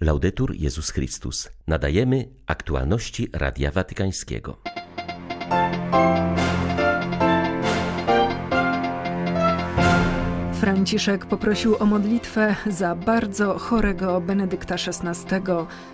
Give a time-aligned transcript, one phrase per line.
[0.00, 1.50] Laudetur Jezus Chrystus.
[1.66, 4.56] Nadajemy aktualności Radia Watykańskiego.
[10.60, 15.36] Franciszek poprosił o modlitwę za bardzo chorego Benedykta XVI.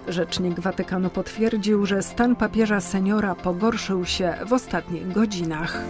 [0.08, 5.82] Rzecznik Watykanu potwierdził, że stan papieża seniora pogorszył się w ostatnich godzinach.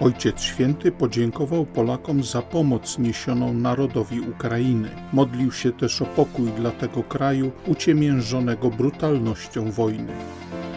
[0.00, 4.88] Ojciec Święty podziękował Polakom za pomoc niesioną narodowi Ukrainy.
[5.12, 10.12] Modlił się też o pokój dla tego kraju uciemiężonego brutalnością wojny.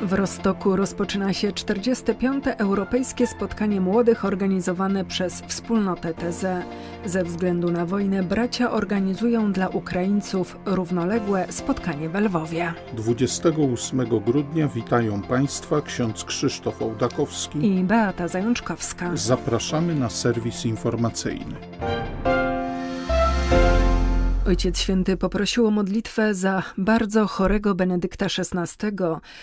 [0.04, 2.44] W Rostoku rozpoczyna się 45.
[2.58, 6.46] Europejskie Spotkanie Młodych organizowane przez wspólnotę TZ.
[7.06, 12.74] Ze względu na wojnę bracia organizują dla Ukraińców równoległe spotkanie w Lwowie.
[12.94, 19.12] 28 grudnia witają Państwa ksiądz Krzysztof Ołdakowski i Beata Zajączkowska.
[19.14, 21.56] Zapraszamy na serwis informacyjny.
[24.48, 28.98] Ojciec Święty poprosił o modlitwę za bardzo chorego Benedykta XVI.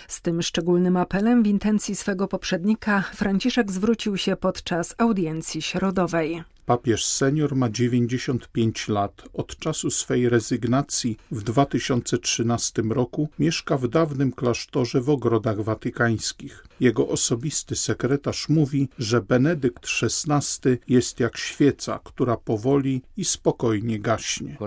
[0.07, 6.43] Z tym szczególnym apelem w intencji swego poprzednika Franciszek zwrócił się podczas audiencji środowej.
[6.65, 9.23] Papież senior ma 95 lat.
[9.33, 16.65] Od czasu swej rezygnacji w 2013 roku mieszka w dawnym klasztorze w ogrodach watykańskich.
[16.79, 24.57] Jego osobisty sekretarz mówi, że Benedykt XVI jest jak świeca, która powoli i spokojnie gaśnie.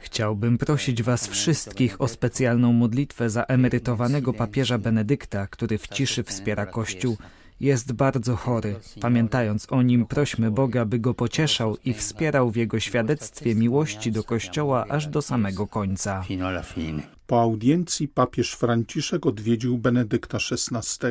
[0.00, 6.66] Chciałbym prosić Was wszystkich o specjalną modlitwę za emerytowanego papieża Benedykta, który w ciszy wspiera
[6.66, 7.16] Kościół
[7.60, 8.76] jest bardzo chory.
[9.00, 14.24] Pamiętając o nim, prośmy Boga, by go pocieszał i wspierał w jego świadectwie miłości do
[14.24, 16.24] Kościoła aż do samego końca.
[17.26, 21.08] Po audiencji papież Franciszek odwiedził Benedykta XVI.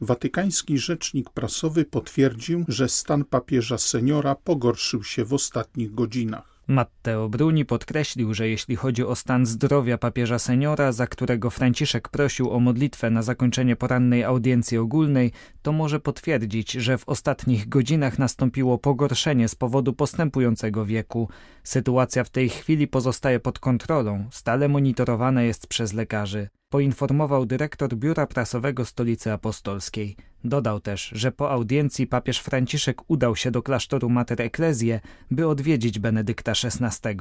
[0.00, 6.53] Watykański rzecznik prasowy potwierdził, że stan papieża seniora pogorszył się w ostatnich godzinach.
[6.66, 12.50] Matteo Bruni podkreślił, że jeśli chodzi o stan zdrowia papieża seniora, za którego Franciszek prosił
[12.50, 18.78] o modlitwę na zakończenie porannej audiencji ogólnej, to może potwierdzić, że w ostatnich godzinach nastąpiło
[18.78, 21.28] pogorszenie z powodu postępującego wieku.
[21.62, 28.26] Sytuacja w tej chwili pozostaje pod kontrolą, stale monitorowana jest przez lekarzy poinformował dyrektor Biura
[28.26, 30.16] Prasowego Stolicy Apostolskiej.
[30.44, 35.98] Dodał też, że po audiencji papież Franciszek udał się do klasztoru Mater Ecclesiae, by odwiedzić
[35.98, 37.18] Benedykta XVI.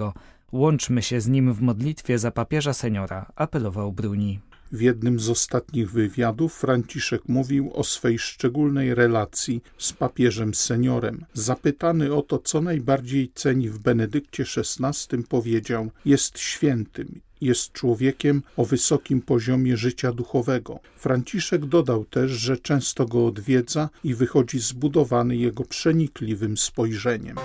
[0.52, 4.40] Łączmy się z nim w modlitwie za papieża seniora, apelował Bruni.
[4.72, 11.26] W jednym z ostatnich wywiadów Franciszek mówił o swej szczególnej relacji z papieżem seniorem.
[11.34, 18.66] Zapytany o to, co najbardziej ceni w Benedykcie XVI, powiedział: Jest świętym jest człowiekiem o
[18.66, 20.80] wysokim poziomie życia duchowego.
[20.98, 27.38] Franciszek dodał też, że często go odwiedza i wychodzi zbudowany jego przenikliwym spojrzeniem.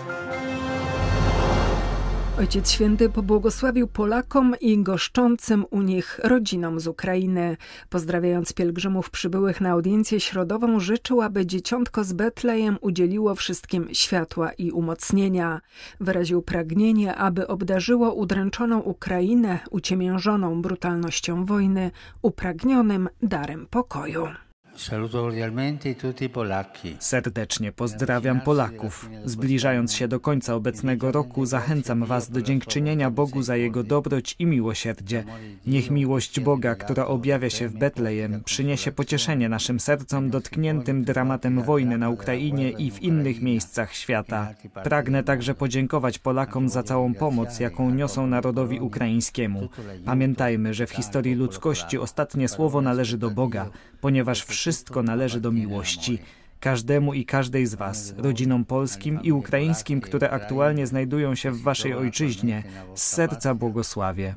[2.39, 7.57] Ojciec Święty pobłogosławił Polakom i goszczącym u nich rodzinom z Ukrainy.
[7.91, 14.71] Pozdrawiając pielgrzymów przybyłych na audiencję środową, życzył, aby dzieciątko z Betlejem udzieliło wszystkim światła i
[14.71, 15.61] umocnienia.
[16.01, 21.91] Wyraził pragnienie, aby obdarzyło udręczoną Ukrainę, uciemiężoną brutalnością wojny,
[22.23, 24.29] upragnionym darem pokoju.
[26.99, 29.11] Serdecznie pozdrawiam Polaków.
[29.25, 34.47] Zbliżając się do końca obecnego roku, zachęcam Was do dziękczynienia Bogu za Jego dobroć i
[34.47, 35.25] miłosierdzie.
[35.67, 41.99] Niech miłość Boga, która objawia się w Betlejem, przyniesie pocieszenie naszym sercom dotkniętym dramatem wojny
[41.99, 44.55] na Ukrainie i w innych miejscach świata.
[44.85, 49.69] Pragnę także podziękować Polakom za całą pomoc, jaką niosą narodowi ukraińskiemu.
[50.05, 55.53] Pamiętajmy, że w historii ludzkości ostatnie słowo należy do Boga, ponieważ wszyscy wszystko należy do
[55.53, 56.19] miłości.
[56.61, 61.95] Każdemu i każdej z Was, rodzinom polskim i ukraińskim, które aktualnie znajdują się w Waszej
[61.95, 62.63] ojczyźnie,
[62.95, 64.35] z serca błogosławię.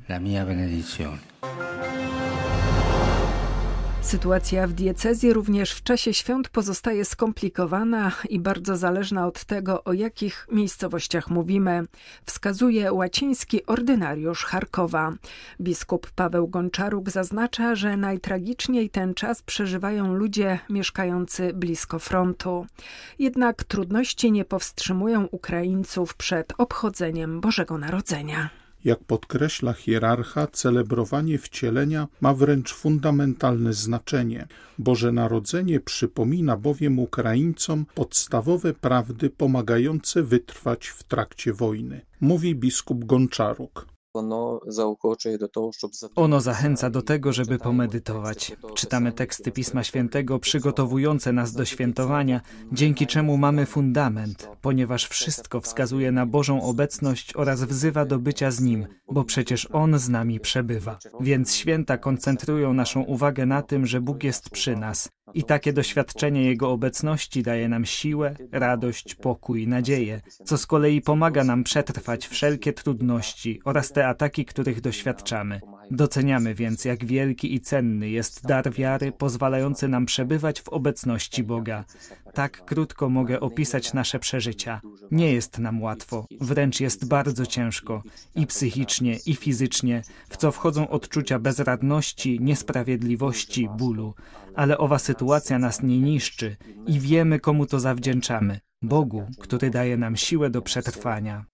[4.02, 9.94] Sytuacja w diecezji również w czasie świąt pozostaje skomplikowana i bardzo zależna od tego, o
[9.94, 11.84] jakich miejscowościach mówimy,
[12.26, 15.14] wskazuje łaciński ordynariusz Charkowa.
[15.62, 22.66] Biskup Paweł Gonczaruk zaznacza, że najtragiczniej ten czas przeżywają ludzie mieszkający blisko frontu.
[23.20, 28.61] Jednak trudności nie powstrzymują Ukraińców przed obchodzeniem Bożego Narodzenia.
[28.86, 34.48] Jak podkreśla hierarcha, celebrowanie wcielenia ma wręcz fundamentalne znaczenie.
[34.78, 43.91] Boże Narodzenie przypomina bowiem Ukraińcom podstawowe prawdy pomagające wytrwać w trakcie wojny, mówi biskup Gonczaruk.
[46.16, 48.56] Ono zachęca do tego, żeby pomedytować.
[48.76, 52.42] Czytamy teksty Pisma Świętego przygotowujące nas do świętowania,
[52.72, 58.62] dzięki czemu mamy fundament, ponieważ wszystko wskazuje na Bożą obecność oraz wzywa do bycia z
[58.62, 61.00] Nim, bo przecież On z nami przebywa.
[61.20, 65.10] Więc święta koncentrują naszą uwagę na tym, że Bóg jest przy nas.
[65.34, 71.44] I takie doświadczenie Jego obecności daje nam siłę, radość, pokój, nadzieję, co z kolei pomaga
[71.44, 75.62] nam przetrwać wszelkie trudności oraz te ataki, których doświadczamy.
[75.94, 81.86] Doceniamy więc, jak wielki i cenny jest dar wiary, pozwalający nam przebywać w obecności Boga.
[82.34, 84.82] Tak krótko mogę opisać nasze przeżycia.
[85.12, 88.04] Nie jest nam łatwo, wręcz jest bardzo ciężko,
[88.36, 94.14] i psychicznie, i fizycznie, w co wchodzą odczucia bezradności, niesprawiedliwości, bólu.
[94.56, 98.60] Ale owa sytuacja nas nie niszczy i wiemy, komu to zawdzięczamy.
[98.82, 101.46] Bogu, który daje nam siłę do przetrwania.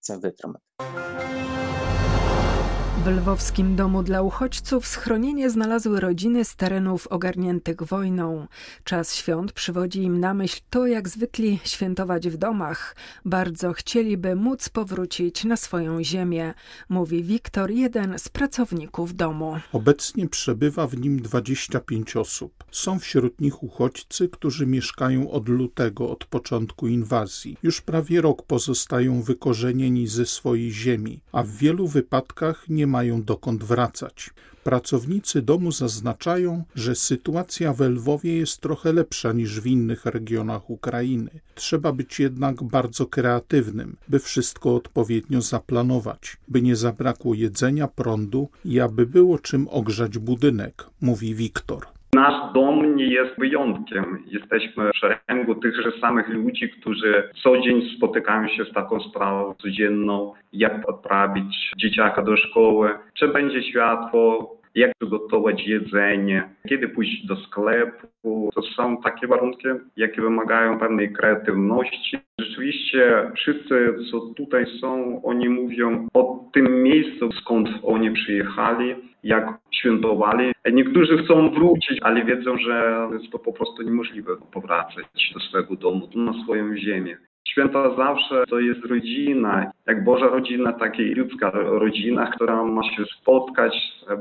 [3.04, 8.46] W lwowskim domu dla uchodźców schronienie znalazły rodziny z terenów ogarniętych wojną.
[8.84, 12.96] Czas świąt przywodzi im na myśl to, jak zwykli świętować w domach.
[13.24, 16.54] Bardzo chcieliby móc powrócić na swoją ziemię,
[16.88, 19.56] mówi Wiktor, jeden z pracowników domu.
[19.72, 22.64] Obecnie przebywa w nim 25 osób.
[22.70, 27.56] Są wśród nich uchodźcy, którzy mieszkają od lutego, od początku inwazji.
[27.62, 33.64] Już prawie rok pozostają wykorzenieni ze swojej ziemi, a w wielu wypadkach nie mają dokąd
[33.64, 34.30] wracać.
[34.64, 41.30] Pracownicy domu zaznaczają, że sytuacja w Lwowie jest trochę lepsza niż w innych regionach Ukrainy.
[41.54, 48.80] Trzeba być jednak bardzo kreatywnym, by wszystko odpowiednio zaplanować, by nie zabrakło jedzenia, prądu i
[48.80, 51.97] aby było czym ogrzać budynek, mówi Wiktor.
[52.18, 54.24] Nasz dom nie jest wyjątkiem.
[54.26, 60.32] Jesteśmy w szeregu tychże samych ludzi, którzy co dzień spotykają się z taką sprawą codzienną,
[60.52, 68.50] jak odprawić dzieciaka do szkoły, czy będzie światło, jak przygotować jedzenie, kiedy pójść do sklepu.
[68.54, 72.18] To są takie warunki, jakie wymagają pewnej kreatywności.
[72.40, 80.52] Rzeczywiście wszyscy, co tutaj są, oni mówią o tym miejscu, skąd oni przyjechali, jak świętowali.
[80.72, 85.04] Niektórzy chcą wrócić, ale wiedzą, że jest to po prostu niemożliwe powracać
[85.34, 87.16] do swojego domu, na swoją ziemię.
[87.52, 93.04] Święta zawsze to jest rodzina, jak Boża rodzina, tak i ludzka rodzina, która ma się
[93.20, 93.72] spotkać,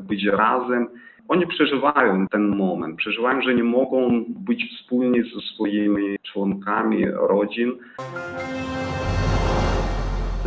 [0.03, 0.88] być razem.
[1.27, 7.71] Oni przeżywają ten moment, przeżywają, że nie mogą być wspólnie ze swoimi członkami rodzin.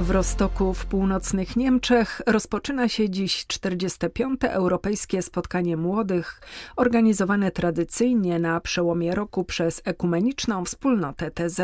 [0.01, 4.41] W Rostoku w północnych Niemczech rozpoczyna się dziś 45.
[4.45, 6.41] Europejskie Spotkanie Młodych,
[6.77, 11.61] organizowane tradycyjnie na przełomie roku przez ekumeniczną wspólnotę TZ.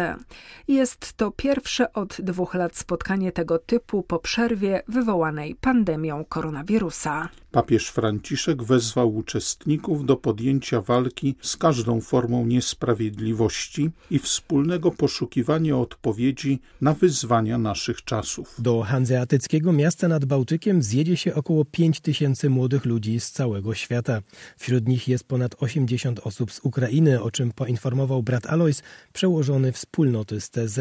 [0.69, 7.29] Jest to pierwsze od dwóch lat spotkanie tego typu po przerwie wywołanej pandemią koronawirusa.
[7.57, 16.59] Papież Franciszek wezwał uczestników do podjęcia walki z każdą formą niesprawiedliwości i wspólnego poszukiwania odpowiedzi
[16.81, 18.55] na wyzwania naszych czasów.
[18.59, 24.23] Do hanzeatyckiego miasta nad Bałtykiem zjedzie się około 5 tysięcy młodych ludzi z całego świata.
[24.57, 28.83] Wśród nich jest ponad 80 osób z Ukrainy, o czym poinformował brat Alois,
[29.13, 30.81] przełożony wspólnoty z TZ.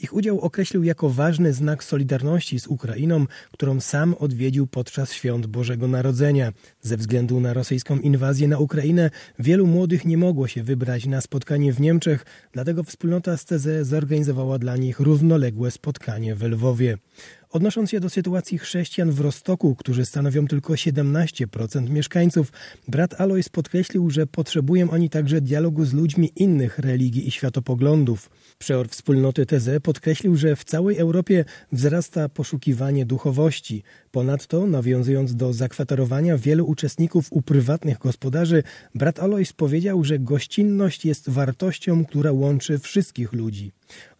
[0.00, 5.88] Ich udział określił jako ważny znak solidarności z Ukrainą, którą sam odwiedził podczas świąt Bożego
[5.88, 6.52] Narodzenia Narodzenia.
[6.80, 11.72] Ze względu na rosyjską inwazję na Ukrainę wielu młodych nie mogło się wybrać na spotkanie
[11.72, 16.98] w Niemczech, dlatego wspólnota z TZ zorganizowała dla nich równoległe spotkanie w Lwowie.
[17.54, 22.52] Odnosząc się do sytuacji chrześcijan w Rostoku, którzy stanowią tylko 17% mieszkańców,
[22.88, 28.30] brat Alois podkreślił, że potrzebują oni także dialogu z ludźmi innych religii i światopoglądów.
[28.58, 33.82] Przeor wspólnoty TZ podkreślił, że w całej Europie wzrasta poszukiwanie duchowości.
[34.10, 38.62] Ponadto, nawiązując do zakwaterowania wielu uczestników u prywatnych gospodarzy,
[38.94, 43.72] brat Alois powiedział, że gościnność jest wartością, która łączy wszystkich ludzi.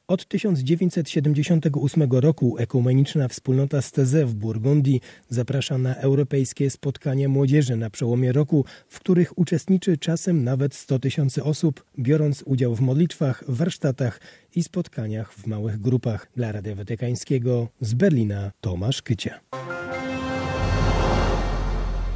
[0.09, 8.33] Od 1978 roku ekumeniczna wspólnota Steze w Burgundii zaprasza na europejskie spotkania młodzieży na przełomie
[8.33, 14.21] roku, w których uczestniczy czasem nawet 100 tysięcy osób, biorąc udział w modlitwach, warsztatach
[14.55, 16.27] i spotkaniach w małych grupach.
[16.37, 19.41] Dla Radia Watykańskiego z Berlina Tomasz Kycia.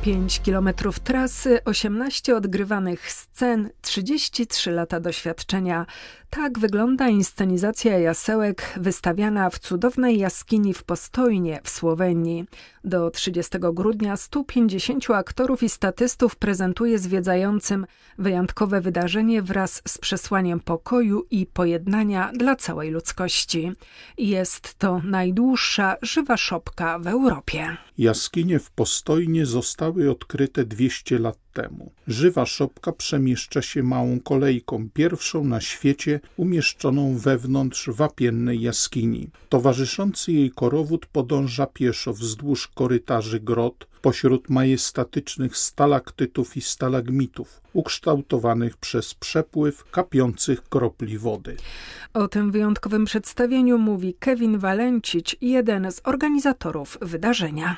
[0.03, 5.87] 5 kilometrów trasy, 18 odgrywanych scen, 33 lata doświadczenia.
[6.31, 12.45] Tak wygląda inscenizacja jasełek wystawiana w cudownej jaskini w Postojnie w Słowenii.
[12.85, 17.87] Do 30 grudnia 150 aktorów i statystów prezentuje zwiedzającym
[18.19, 23.73] wyjątkowe wydarzenie wraz z przesłaniem pokoju i pojednania dla całej ludzkości.
[24.19, 27.77] Jest to najdłuższa żywa szopka w Europie.
[27.99, 31.93] Jaskinie w Postojnie zostały odkryte 200 lat temu.
[32.07, 39.31] Żywa szopka przemieszcza się małą kolejką, pierwszą na świecie umieszczoną wewnątrz wapiennej jaskini.
[39.49, 49.15] Towarzyszący jej korowód podąża pieszo wzdłuż korytarzy grot, pośród majestatycznych stalaktytów i stalagmitów, ukształtowanych przez
[49.15, 51.57] przepływ kapiących kropli wody.
[52.15, 57.77] O tym wyjątkowym przedstawieniu mówi Kevin Walencic, jeden z organizatorów wydarzenia.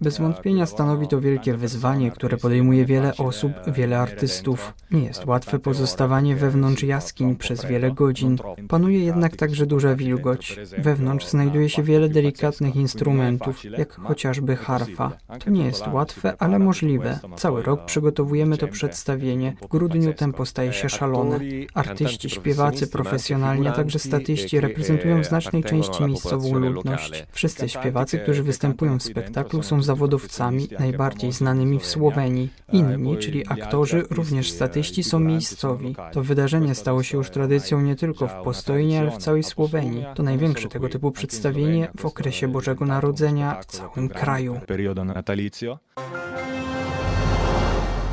[0.00, 4.74] Bez wątpienia stanowi to wielkie wyzwanie, które podejmuje wiele osób, wiele artystów.
[4.90, 8.36] Nie jest łatwe pozostawanie wewnątrz jaskiń przez wiele godzin.
[8.68, 10.56] Panuje jednak także duża wilgoć.
[10.78, 15.12] Wewnątrz znajduje się wiele delikatnych instrumentów, jak chociażby harfa.
[15.44, 17.18] To nie jest łatwe, ale możliwe.
[17.36, 19.56] Cały rok przygotowujemy to przedstawienie.
[19.62, 21.40] W grudniu tempo staje się szalone.
[21.74, 27.24] Artyści, śpiewacy profesjonalni, a także statyści reprezentują w znacznej części miejscową ludność.
[27.30, 32.48] Wszyscy śpiewacy, którzy występują w spektaklu są zawodowcami, najbardziej znanymi w Słowenii.
[32.72, 35.96] Inni, czyli aktorzy, również statyści są miejscowi.
[36.12, 40.04] To wydarzenie stało się już tradycją nie tylko w Postojnie, ale w całej Słowenii.
[40.14, 44.59] To największe tego typu przedstawienie w okresie Bożego Narodzenia w całym kraju.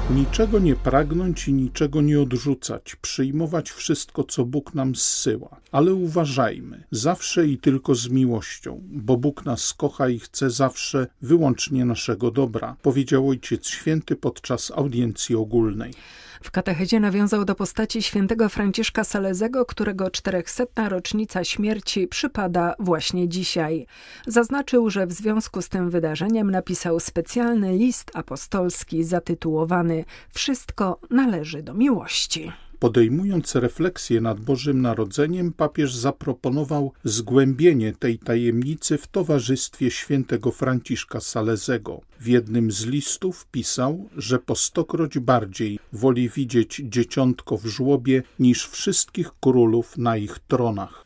[0.09, 5.61] Niczego nie pragnąć i niczego nie odrzucać, przyjmować wszystko, co Bóg nam zsyła.
[5.71, 11.85] Ale uważajmy, zawsze i tylko z miłością, bo Bóg nas kocha i chce zawsze wyłącznie
[11.85, 15.93] naszego dobra, powiedział Ojciec Święty podczas audiencji ogólnej.
[16.41, 20.63] W katechezie nawiązał do postaci świętego Franciszka Salezego, którego 400.
[20.89, 23.87] rocznica śmierci przypada właśnie dzisiaj.
[24.27, 31.73] Zaznaczył, że w związku z tym wydarzeniem napisał specjalny list apostolski zatytułowany Wszystko należy do
[31.73, 32.51] miłości.
[32.79, 42.01] Podejmując refleksję nad Bożym Narodzeniem, papież zaproponował zgłębienie tej tajemnicy w towarzystwie świętego Franciszka Salezego.
[42.19, 48.67] W jednym z listów pisał, że po stokroć bardziej woli widzieć dzieciątko w żłobie niż
[48.67, 51.05] wszystkich królów na ich tronach.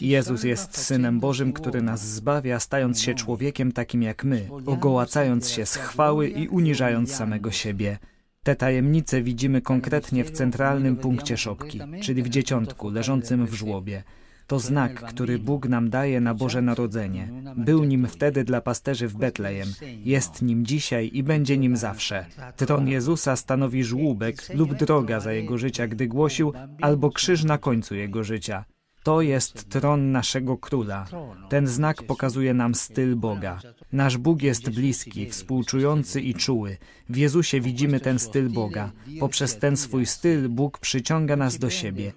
[0.00, 5.66] Jezus jest Synem Bożym, który nas zbawia, stając się człowiekiem takim jak my, ogołacając się
[5.66, 7.98] z chwały i uniżając samego siebie.
[8.44, 14.02] Te tajemnice widzimy konkretnie w centralnym punkcie szopki, czyli w dzieciątku leżącym w żłobie.
[14.46, 17.28] To znak, który Bóg nam daje na Boże Narodzenie.
[17.56, 19.68] Był nim wtedy dla pasterzy w Betlejem,
[20.04, 22.26] jest nim dzisiaj i będzie nim zawsze.
[22.56, 27.94] Tron Jezusa stanowi żłóbek lub droga za jego życia, gdy głosił, albo krzyż na końcu
[27.94, 28.64] jego życia.
[29.02, 31.06] To jest tron naszego króla.
[31.48, 33.60] Ten znak pokazuje nam styl Boga.
[33.92, 36.76] Nasz Bóg jest bliski, współczujący i czuły.
[37.08, 38.92] W Jezusie widzimy ten styl Boga.
[39.20, 42.12] Poprzez ten swój styl Bóg przyciąga nas do siebie.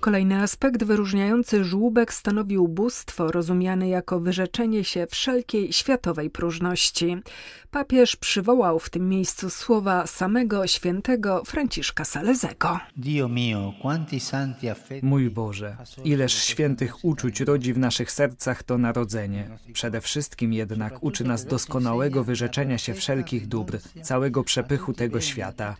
[0.00, 7.16] Kolejny aspekt wyróżniający żłóbek stanowił bóstwo rozumiane jako wyrzeczenie się wszelkiej światowej próżności.
[7.70, 12.80] Papież przywołał w tym miejscu słowa samego świętego Franciszka Salezego.
[15.02, 19.58] Mój Boże, ileż świętych uczuć rodzi w naszych sercach to narodzenie.
[19.72, 25.76] Przede wszystkim jednak uczy nas doskonałego wyrzeczenia się wszelkich dóbr, całego przepychu tego świata.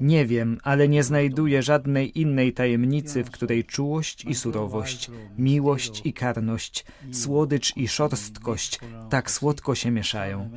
[0.00, 6.12] Nie wiem, ale nie znajduję żadnej innej tajemnicy, w której czułość i surowość, miłość i
[6.12, 8.80] karność, słodycz i szorstkość
[9.10, 10.50] tak słodko się mieszają.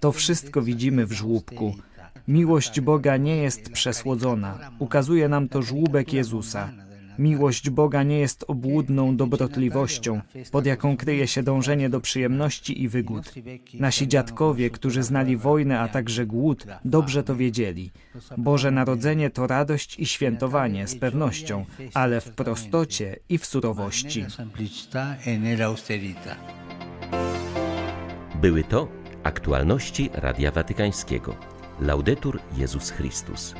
[0.00, 1.74] To wszystko widzimy w żłóbku.
[2.28, 4.70] Miłość Boga nie jest przesłodzona.
[4.78, 6.70] Ukazuje nam to żłóbek Jezusa.
[7.18, 13.34] Miłość Boga nie jest obłudną dobrotliwością, pod jaką kryje się dążenie do przyjemności i wygód.
[13.74, 17.90] Nasi dziadkowie, którzy znali wojnę, a także głód, dobrze to wiedzieli.
[18.38, 21.64] Boże Narodzenie to radość i świętowanie z pewnością,
[21.94, 24.24] ale w prostocie i w surowości.
[28.40, 28.88] Były to
[29.22, 31.36] aktualności Radia Watykańskiego.
[31.80, 33.54] Laudetur Jezus Chrystus.